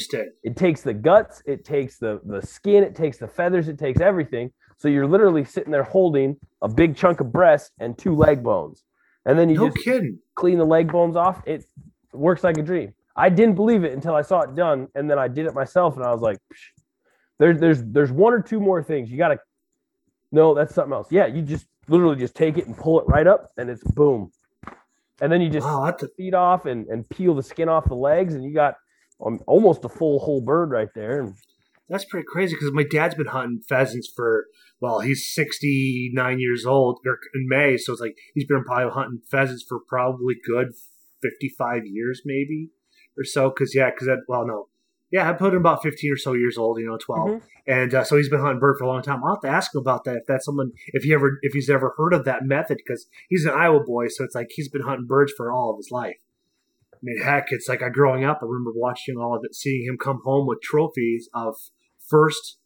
it 0.44 0.58
takes 0.58 0.82
the 0.82 0.94
guts, 0.94 1.42
it 1.46 1.64
takes 1.64 1.98
the 1.98 2.20
the 2.26 2.42
skin, 2.42 2.84
it 2.84 2.96
takes 2.96 3.18
the 3.18 3.28
feathers, 3.28 3.68
it 3.70 3.78
takes 3.80 4.02
everything. 4.02 4.52
So 4.78 4.90
you're 4.90 5.08
literally 5.08 5.46
sitting 5.46 5.72
there 5.72 5.84
holding 5.84 6.38
a 6.62 6.68
big 6.68 6.96
chunk 6.98 7.22
of 7.22 7.32
breast 7.32 7.72
and 7.80 7.98
two 7.98 8.16
leg 8.16 8.44
bones, 8.44 8.84
and 9.26 9.40
then 9.40 9.50
you 9.50 9.58
no 9.58 9.70
just 9.70 9.86
kidding. 9.86 10.20
clean 10.36 10.58
the 10.58 10.66
leg 10.66 10.92
bones 10.92 11.16
off. 11.16 11.42
It 11.46 11.66
works 12.12 12.44
like 12.44 12.58
a 12.58 12.64
dream. 12.64 12.94
I 13.16 13.30
didn't 13.30 13.56
believe 13.56 13.86
it 13.86 13.94
until 13.94 14.14
I 14.14 14.22
saw 14.22 14.42
it 14.42 14.56
done, 14.56 14.90
and 14.94 15.10
then 15.10 15.18
I 15.18 15.30
did 15.30 15.46
it 15.46 15.54
myself, 15.54 15.96
and 15.96 16.06
I 16.06 16.12
was 16.12 16.22
like, 16.22 16.38
"There's 17.40 17.60
there's 17.60 17.82
there's 17.84 18.12
one 18.12 18.34
or 18.34 18.42
two 18.42 18.60
more 18.60 18.84
things 18.84 19.10
you 19.10 19.18
got 19.18 19.30
to." 19.30 19.40
No, 20.34 20.54
that's 20.54 20.76
something 20.76 20.94
else. 20.94 21.10
Yeah, 21.12 21.28
you 21.28 21.42
just 21.42 21.68
literally 21.88 22.18
just 22.18 22.36
take 22.36 22.58
it 22.58 22.68
and 22.68 22.76
pull 22.76 23.00
it 23.00 23.08
right 23.08 23.26
up, 23.28 23.52
and 23.58 23.70
it's 23.70 23.84
boom, 23.84 24.32
and 25.22 25.32
then 25.32 25.42
you 25.42 25.50
just 25.50 25.66
wow, 25.66 25.94
the 25.98 26.10
feed 26.18 26.34
off 26.34 26.66
and 26.66 26.88
and 26.88 27.10
peel 27.10 27.34
the 27.34 27.44
skin 27.44 27.70
off 27.70 27.88
the 27.88 27.96
legs, 27.96 28.34
and 28.34 28.44
you 28.44 28.54
got 28.54 28.76
um, 29.26 29.40
almost 29.48 29.86
a 29.86 29.90
full 29.90 30.20
whole 30.20 30.42
bird 30.42 30.72
right 30.72 30.90
there. 30.96 31.34
That's 31.88 32.06
pretty 32.06 32.26
crazy 32.32 32.56
because 32.56 32.74
my 32.74 32.84
dad's 32.84 33.16
been 33.16 33.28
hunting 33.28 33.62
pheasants 33.68 34.12
for 34.14 34.46
well, 34.82 35.00
he's 35.00 35.34
69 35.34 36.40
years 36.40 36.66
old 36.66 37.00
in 37.06 37.48
May, 37.48 37.78
so 37.78 37.94
it's 37.94 38.02
like 38.02 38.16
he's 38.34 38.46
been 38.46 38.64
probably 38.64 38.92
hunting 38.92 39.22
pheasants 39.30 39.64
for 39.68 39.80
probably 39.88 40.36
good 40.46 40.70
55 41.22 41.84
years, 41.86 42.22
maybe 42.26 42.70
or 43.18 43.24
so. 43.24 43.50
Because 43.50 43.74
yeah, 43.74 43.92
because 43.92 44.08
that 44.08 44.24
well, 44.28 44.46
no, 44.46 44.68
yeah, 45.12 45.30
I 45.30 45.34
put 45.34 45.54
him 45.54 45.60
about 45.60 45.84
15 45.84 46.12
or 46.12 46.18
so 46.18 46.34
years 46.34 46.58
old, 46.58 46.80
you 46.80 46.88
know, 46.88 46.98
12, 46.98 47.30
mm-hmm. 47.30 47.38
and 47.68 47.94
uh, 47.94 48.04
so 48.04 48.18
he's 48.18 48.30
been 48.30 48.40
hunting 48.40 48.60
bird 48.60 48.78
for 48.78 48.86
a 48.86 48.88
long 48.88 49.02
time. 49.02 49.24
I'll 49.24 49.36
have 49.36 49.42
to 49.42 49.48
ask 49.48 49.74
him 49.74 49.80
about 49.80 50.04
that 50.06 50.18
if 50.18 50.24
that's 50.28 50.46
someone 50.46 50.72
if 50.88 51.04
he 51.04 51.14
ever 51.14 51.40
if 51.42 51.54
he's 51.54 51.70
ever 51.70 51.94
heard 51.98 52.14
of 52.14 52.26
that 52.26 52.44
method 52.44 52.78
because 52.78 53.08
he's 53.30 53.46
an 53.46 53.54
Iowa 53.54 53.82
boy, 53.82 54.08
so 54.08 54.24
it's 54.24 54.36
like 54.36 54.48
he's 54.52 54.70
been 54.70 54.82
hunting 54.82 55.08
birds 55.08 55.32
for 55.36 55.52
all 55.52 55.72
of 55.72 55.78
his 55.78 55.92
life. 55.92 56.18
I 56.94 56.98
mean, 57.02 57.22
heck, 57.22 57.48
it's 57.50 57.70
like 57.70 57.84
I 57.84 57.90
growing 57.90 58.24
up, 58.24 58.40
I 58.42 58.46
remember 58.46 58.72
watching 58.74 59.18
all 59.18 59.36
of 59.36 59.42
it, 59.44 59.56
seeing 59.56 59.86
him 59.86 59.98
come 59.98 60.22
home 60.24 60.48
with 60.48 60.62
trophies 60.62 61.30
of 61.34 61.56
first, 62.00 62.58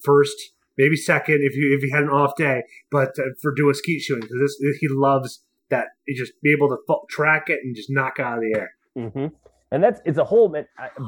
first, 0.00 0.36
maybe 0.76 0.96
second 0.96 1.40
if 1.42 1.56
you 1.56 1.74
if 1.76 1.82
he 1.82 1.90
had 1.90 2.02
an 2.02 2.10
off 2.10 2.36
day, 2.36 2.64
but 2.90 3.10
uh, 3.18 3.32
for 3.40 3.54
doing 3.54 3.74
skeet 3.74 4.00
shooting 4.00 4.28
because 4.30 4.58
he 4.78 4.88
loves 4.90 5.42
that. 5.70 5.88
He 6.06 6.14
just 6.14 6.32
be 6.42 6.52
able 6.52 6.68
to 6.68 6.78
track 7.08 7.44
it 7.48 7.60
and 7.64 7.74
just 7.74 7.90
knock 7.90 8.20
out 8.20 8.38
of 8.38 8.44
the 8.44 8.58
air. 8.58 8.74
Mm-hmm. 8.96 9.26
And 9.72 9.82
that's 9.82 10.00
it's 10.04 10.18
a 10.18 10.24
whole 10.24 10.54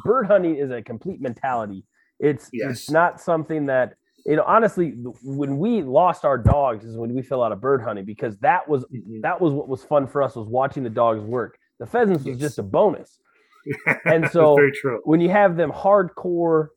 bird 0.05 0.27
hunting 0.27 0.57
is 0.57 0.71
a 0.71 0.83
complete 0.83 1.21
mentality. 1.21 1.85
It's 2.19 2.49
yes. 2.53 2.71
it's 2.71 2.91
not 2.91 3.21
something 3.21 3.67
that 3.67 3.95
you 4.25 4.37
know 4.37 4.45
honestly 4.47 4.95
when 5.23 5.59
we 5.59 5.83
lost 5.83 6.25
our 6.25 6.39
dogs 6.39 6.85
is 6.85 6.97
when 6.97 7.15
we 7.15 7.23
fell 7.23 7.43
out 7.43 7.53
of 7.53 7.61
bird 7.61 7.83
hunting 7.83 8.07
because 8.07 8.39
that 8.39 8.67
was 8.67 8.85
mm-hmm. 8.87 9.21
that 9.21 9.39
was 9.41 9.53
what 9.53 9.69
was 9.69 9.85
fun 9.85 10.07
for 10.07 10.23
us 10.23 10.35
was 10.35 10.49
watching 10.49 10.83
the 10.83 10.91
dogs 10.91 11.23
work. 11.23 11.59
The 11.79 11.87
pheasants 11.87 12.25
yes. 12.25 12.35
was 12.35 12.41
just 12.41 12.59
a 12.59 12.63
bonus. 12.63 13.19
and 14.05 14.31
so 14.31 14.59
when 15.05 15.21
you 15.21 15.29
have 15.29 15.57
them 15.57 15.71
hardcore 15.71 16.69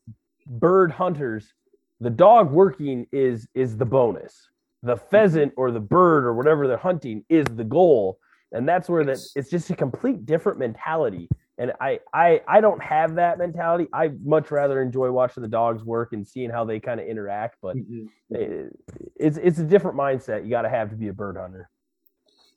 bird 0.46 0.92
hunters 0.92 1.54
the 2.00 2.10
dog 2.10 2.52
working 2.52 3.06
is 3.12 3.48
is 3.54 3.76
the 3.76 3.86
bonus 3.86 4.48
the 4.84 4.96
pheasant 4.96 5.52
or 5.58 5.72
the 5.72 5.80
bird 5.80 6.24
or 6.24 6.34
whatever 6.34 6.68
they're 6.68 6.78
hunting 6.78 7.24
is 7.30 7.46
the 7.56 7.64
goal 7.64 8.18
and 8.54 8.68
that's 8.68 8.88
where 8.88 9.04
that 9.04 9.18
it's 9.36 9.50
just 9.50 9.70
a 9.70 9.76
complete 9.76 10.26
different 10.26 10.58
mentality 10.58 11.28
and 11.58 11.74
I, 11.82 12.00
I 12.14 12.42
i 12.48 12.62
don't 12.62 12.82
have 12.84 13.16
that 13.16 13.38
mentality 13.38 13.88
i 13.94 14.10
much 14.24 14.52
rather 14.52 14.82
enjoy 14.82 15.12
watching 15.12 15.44
the 15.44 15.50
dogs 15.50 15.84
work 15.84 16.14
and 16.14 16.28
seeing 16.28 16.50
how 16.50 16.66
they 16.66 16.80
kind 16.80 17.00
of 17.00 17.08
interact 17.08 17.58
but 17.62 17.76
mm-hmm. 17.76 18.06
it, 18.30 18.78
it's 19.16 19.38
it's 19.38 19.60
a 19.60 19.64
different 19.64 19.98
mindset 19.98 20.44
you 20.44 20.50
got 20.50 20.64
to 20.64 20.70
have 20.70 20.90
to 20.90 20.96
be 20.96 21.08
a 21.08 21.14
bird 21.14 21.38
hunter 21.40 21.70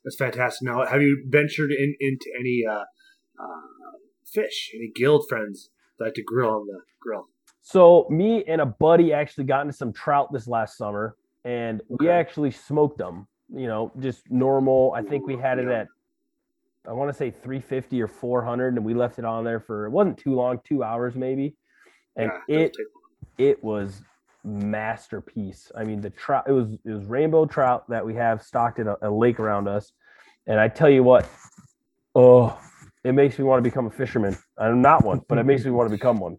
that's 0.03 0.17
fantastic 0.17 0.67
now 0.67 0.85
have 0.85 1.01
you 1.01 1.23
ventured 1.29 1.71
in 1.71 1.95
into 1.99 2.25
any 2.39 2.63
uh, 2.69 2.83
uh, 3.41 3.95
fish 4.25 4.71
any 4.75 4.91
guild 4.93 5.25
friends 5.27 5.69
that 5.99 6.15
to 6.15 6.23
grill 6.23 6.49
on 6.49 6.67
the 6.67 6.79
grill 6.99 7.27
so 7.61 8.07
me 8.09 8.43
and 8.47 8.59
a 8.59 8.65
buddy 8.65 9.13
actually 9.13 9.45
got 9.45 9.61
into 9.61 9.73
some 9.73 9.93
trout 9.93 10.33
this 10.33 10.47
last 10.47 10.77
summer, 10.77 11.15
and 11.45 11.81
we 11.87 12.09
actually 12.09 12.51
smoked 12.51 12.97
them. 12.97 13.27
You 13.53 13.67
know, 13.67 13.91
just 13.99 14.23
normal. 14.29 14.93
I 14.95 15.03
think 15.03 15.27
we 15.27 15.37
had 15.37 15.59
it 15.59 15.67
at 15.67 15.87
I 16.87 16.93
want 16.93 17.09
to 17.09 17.13
say 17.13 17.29
350 17.29 18.01
or 18.01 18.07
400, 18.07 18.75
and 18.75 18.85
we 18.85 18.93
left 18.93 19.19
it 19.19 19.25
on 19.25 19.43
there 19.43 19.59
for 19.59 19.85
it 19.85 19.91
wasn't 19.91 20.17
too 20.17 20.33
long, 20.33 20.59
two 20.63 20.83
hours 20.83 21.15
maybe, 21.15 21.55
and 22.15 22.31
yeah, 22.47 22.57
it 22.57 22.77
it 23.37 23.63
was 23.63 24.01
masterpiece. 24.43 25.71
I 25.77 25.83
mean, 25.83 26.01
the 26.01 26.09
trout 26.09 26.45
it 26.47 26.51
was 26.51 26.73
it 26.85 26.91
was 26.91 27.05
rainbow 27.05 27.45
trout 27.45 27.87
that 27.89 28.05
we 28.05 28.15
have 28.15 28.41
stocked 28.41 28.79
in 28.79 28.87
a, 28.87 28.97
a 29.03 29.11
lake 29.11 29.39
around 29.39 29.67
us, 29.67 29.93
and 30.47 30.59
I 30.59 30.67
tell 30.67 30.89
you 30.89 31.03
what, 31.03 31.29
oh, 32.15 32.59
it 33.03 33.13
makes 33.13 33.37
me 33.37 33.45
want 33.45 33.63
to 33.63 33.69
become 33.69 33.85
a 33.85 33.91
fisherman. 33.91 34.37
I'm 34.57 34.81
not 34.81 35.03
one, 35.03 35.21
but 35.27 35.37
it 35.37 35.45
makes 35.45 35.65
me 35.65 35.71
want 35.71 35.89
to 35.89 35.95
become 35.95 36.19
one. 36.19 36.37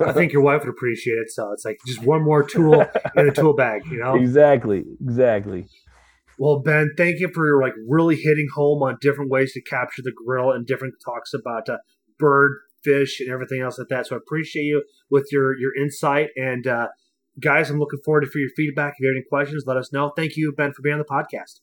I 0.00 0.12
think 0.12 0.32
your 0.32 0.42
wife 0.42 0.62
would 0.62 0.70
appreciate 0.70 1.14
it. 1.14 1.30
So 1.30 1.52
it's 1.52 1.64
like 1.64 1.78
just 1.86 2.02
one 2.02 2.22
more 2.22 2.42
tool 2.42 2.84
in 3.16 3.28
a 3.28 3.32
tool 3.32 3.54
bag, 3.54 3.82
you 3.90 3.98
know? 3.98 4.14
Exactly. 4.14 4.84
Exactly. 5.00 5.66
Well, 6.40 6.60
Ben, 6.60 6.92
thank 6.96 7.20
you 7.20 7.28
for 7.34 7.60
like 7.60 7.74
really 7.86 8.16
hitting 8.16 8.48
home 8.54 8.82
on 8.82 8.96
different 9.02 9.30
ways 9.30 9.52
to 9.52 9.60
capture 9.60 10.00
the 10.00 10.10
grill 10.10 10.52
and 10.52 10.66
different 10.66 10.94
talks 11.04 11.34
about 11.34 11.68
uh, 11.68 11.76
bird, 12.18 12.52
fish, 12.82 13.20
and 13.20 13.28
everything 13.28 13.60
else 13.60 13.78
like 13.78 13.88
that. 13.88 14.06
So 14.06 14.16
I 14.16 14.18
appreciate 14.18 14.62
you 14.62 14.82
with 15.10 15.28
your 15.30 15.54
your 15.58 15.76
insight. 15.76 16.30
And 16.36 16.66
uh, 16.66 16.88
guys, 17.42 17.68
I'm 17.68 17.78
looking 17.78 18.00
forward 18.06 18.22
to 18.22 18.26
for 18.26 18.38
your 18.38 18.48
feedback. 18.56 18.94
If 18.94 19.00
you 19.00 19.08
have 19.08 19.16
any 19.16 19.24
questions, 19.28 19.64
let 19.66 19.76
us 19.76 19.92
know. 19.92 20.14
Thank 20.16 20.38
you, 20.38 20.54
Ben, 20.56 20.72
for 20.72 20.80
being 20.80 20.94
on 20.94 20.98
the 20.98 21.04
podcast. 21.04 21.60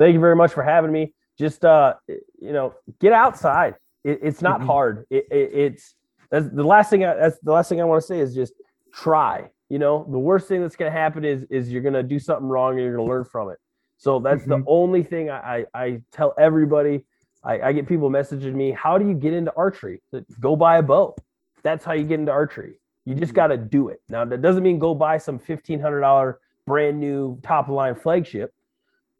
Thank 0.00 0.14
you 0.14 0.20
very 0.20 0.34
much 0.34 0.52
for 0.52 0.64
having 0.64 0.90
me. 0.90 1.14
Just 1.38 1.64
uh, 1.64 1.94
you 2.08 2.52
know, 2.52 2.74
get 3.00 3.12
outside. 3.12 3.76
It, 4.02 4.18
it's 4.24 4.42
not 4.42 4.58
mm-hmm. 4.58 4.70
hard. 4.70 5.04
It, 5.10 5.26
it, 5.30 5.50
it's 5.54 5.94
that's 6.32 6.48
the 6.52 6.64
last 6.64 6.90
thing. 6.90 7.04
I, 7.04 7.14
that's 7.14 7.38
the 7.44 7.52
last 7.52 7.68
thing 7.68 7.80
I 7.80 7.84
want 7.84 8.02
to 8.02 8.06
say 8.08 8.18
is 8.18 8.34
just 8.34 8.54
try. 8.92 9.44
You 9.68 9.78
know, 9.78 10.04
the 10.10 10.18
worst 10.18 10.48
thing 10.48 10.62
that's 10.62 10.74
going 10.74 10.90
to 10.90 10.98
happen 10.98 11.24
is 11.24 11.44
is 11.48 11.70
you're 11.70 11.80
going 11.80 11.94
to 11.94 12.02
do 12.02 12.18
something 12.18 12.48
wrong 12.48 12.72
and 12.72 12.80
you're 12.80 12.96
going 12.96 13.06
to 13.06 13.12
learn 13.12 13.24
from 13.24 13.50
it. 13.50 13.58
So 14.00 14.18
that's 14.18 14.42
mm-hmm. 14.42 14.62
the 14.62 14.64
only 14.66 15.02
thing 15.02 15.28
I, 15.28 15.58
I, 15.58 15.66
I 15.74 16.02
tell 16.10 16.32
everybody. 16.38 17.04
I, 17.44 17.60
I, 17.60 17.72
get 17.72 17.86
people 17.86 18.10
messaging 18.10 18.54
me, 18.54 18.70
how 18.70 18.96
do 18.96 19.06
you 19.06 19.14
get 19.14 19.32
into 19.34 19.52
archery? 19.56 20.02
Go 20.40 20.56
buy 20.56 20.78
a 20.78 20.82
bow. 20.82 21.16
That's 21.62 21.84
how 21.84 21.92
you 21.92 22.04
get 22.04 22.18
into 22.18 22.32
archery. 22.32 22.80
You 23.04 23.14
just 23.14 23.32
mm-hmm. 23.32 23.36
got 23.36 23.46
to 23.48 23.58
do 23.58 23.88
it. 23.88 24.00
Now 24.08 24.24
that 24.24 24.40
doesn't 24.40 24.62
mean 24.62 24.78
go 24.78 24.94
buy 24.94 25.18
some 25.18 25.38
fifteen 25.38 25.80
hundred 25.80 26.00
dollar 26.00 26.38
brand 26.66 26.98
new 26.98 27.38
top 27.42 27.68
of 27.68 27.74
line 27.74 27.94
flagship. 27.94 28.54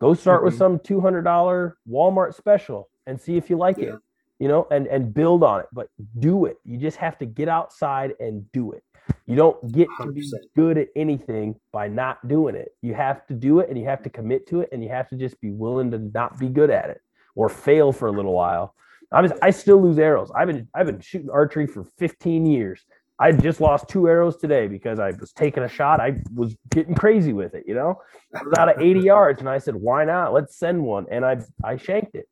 Go 0.01 0.15
start 0.15 0.41
mm-hmm. 0.41 0.47
with 0.47 0.57
some 0.57 0.79
two 0.79 1.01
hundred 1.01 1.23
dollar 1.23 1.77
Walmart 1.89 2.35
special 2.35 2.89
and 3.07 3.21
see 3.21 3.37
if 3.37 3.51
you 3.51 3.57
like 3.57 3.77
yeah. 3.79 3.95
it 3.95 3.95
you 4.39 4.49
know, 4.49 4.67
and 4.71 4.87
and 4.89 5.15
build 5.15 5.45
on 5.45 5.61
it. 5.61 5.67
But 5.73 5.89
do 6.19 6.47
it. 6.47 6.57
You 6.65 6.79
just 6.79 6.97
have 6.97 7.19
to 7.19 7.27
get 7.27 7.49
outside 7.49 8.15
and 8.19 8.51
do 8.53 8.73
it. 8.73 8.83
You 9.27 9.37
don't 9.37 9.73
get 9.73 9.89
100%. 9.89 10.07
to 10.07 10.13
be 10.13 10.33
good 10.57 10.79
at 10.79 10.89
anything 10.97 11.55
by 11.73 11.89
not 11.89 12.27
doing 12.29 12.55
it. 12.55 12.75
You 12.83 12.95
have 12.95 13.27
to 13.29 13.35
do 13.35 13.61
it 13.61 13.69
and 13.69 13.79
you 13.79 13.85
have 13.87 14.03
to 14.03 14.11
commit 14.11 14.47
to 14.49 14.61
it 14.61 14.69
and 14.73 14.83
you 14.83 14.89
have 14.91 15.09
to 15.11 15.17
just 15.17 15.41
be 15.41 15.51
willing 15.51 15.91
to 15.93 15.99
not 15.99 16.39
be 16.39 16.49
good 16.49 16.71
at 16.71 16.91
it 16.91 17.01
or 17.35 17.49
fail 17.49 17.93
for 17.93 18.09
a 18.09 18.13
little 18.13 18.33
while. 18.33 18.75
I 19.13 19.23
was 19.23 19.33
I 19.43 19.51
still 19.51 19.83
lose 19.83 19.99
arrows. 19.99 20.31
I've 20.35 20.47
been 20.47 20.69
I've 20.75 20.87
been 20.87 21.01
shooting 21.01 21.31
archery 21.31 21.67
for 21.67 21.85
15 21.99 22.47
years. 22.47 22.85
I 23.19 23.33
just 23.33 23.61
lost 23.61 23.89
two 23.89 24.09
arrows 24.09 24.37
today 24.37 24.67
because 24.67 24.99
I 24.99 25.11
was 25.11 25.33
taking 25.33 25.63
a 25.63 25.69
shot. 25.69 26.01
I 26.01 26.23
was 26.35 26.57
getting 26.71 26.95
crazy 26.95 27.35
with 27.35 27.55
it, 27.55 27.65
you 27.67 27.75
know. 27.75 28.01
I 28.35 28.43
was 28.43 28.55
out 28.57 28.75
of 28.75 28.81
80 28.81 29.01
yards 29.05 29.41
and 29.41 29.49
I 29.49 29.59
said, 29.59 29.75
"Why 29.75 30.05
not? 30.05 30.33
Let's 30.33 30.57
send 30.57 30.83
one." 30.83 31.07
And 31.11 31.25
I 31.25 31.39
I 31.63 31.77
shanked 31.77 32.15
it 32.15 32.27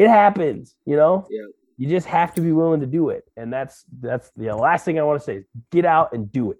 it 0.00 0.08
happens, 0.08 0.74
you 0.86 0.96
know. 0.96 1.26
Yeah. 1.30 1.42
You 1.80 1.88
just 1.88 2.08
have 2.08 2.34
to 2.34 2.42
be 2.42 2.52
willing 2.52 2.80
to 2.80 2.86
do 2.86 3.08
it, 3.08 3.24
and 3.38 3.50
that's 3.50 3.86
that's 4.02 4.30
the 4.36 4.54
last 4.54 4.84
thing 4.84 4.98
I 4.98 5.02
want 5.02 5.18
to 5.18 5.24
say 5.24 5.36
is 5.36 5.44
get 5.72 5.86
out 5.86 6.12
and 6.12 6.30
do 6.30 6.50
it. 6.50 6.58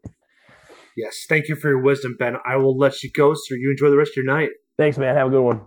Yes, 0.97 1.27
thank 1.29 1.47
you 1.47 1.57
for 1.57 1.69
your 1.69 1.83
wisdom, 1.83 2.17
Ben. 2.19 2.37
I 2.47 2.57
will 2.57 2.75
let 2.75 3.03
you 3.03 3.11
go, 3.15 3.35
so 3.35 3.55
you 3.55 3.71
enjoy 3.71 3.91
the 3.91 3.99
rest 3.99 4.13
of 4.13 4.25
your 4.25 4.35
night. 4.35 4.49
Thanks, 4.79 4.97
man. 4.97 5.15
Have 5.15 5.27
a 5.27 5.31
good 5.31 5.43
one. 5.43 5.67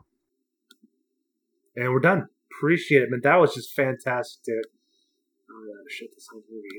And 1.75 1.91
we're 1.91 1.99
done. 1.99 2.25
appreciate 2.57 3.03
it, 3.03 3.09
man. 3.11 3.19
That 3.21 3.35
was 3.35 3.53
just 3.53 3.75
fantastic. 3.75 4.43
dude. 4.43 4.65
Oh, 5.51 5.85
shit, 5.87 6.09
this 6.15 6.25
whole 6.31 6.41
movie. 6.49 6.69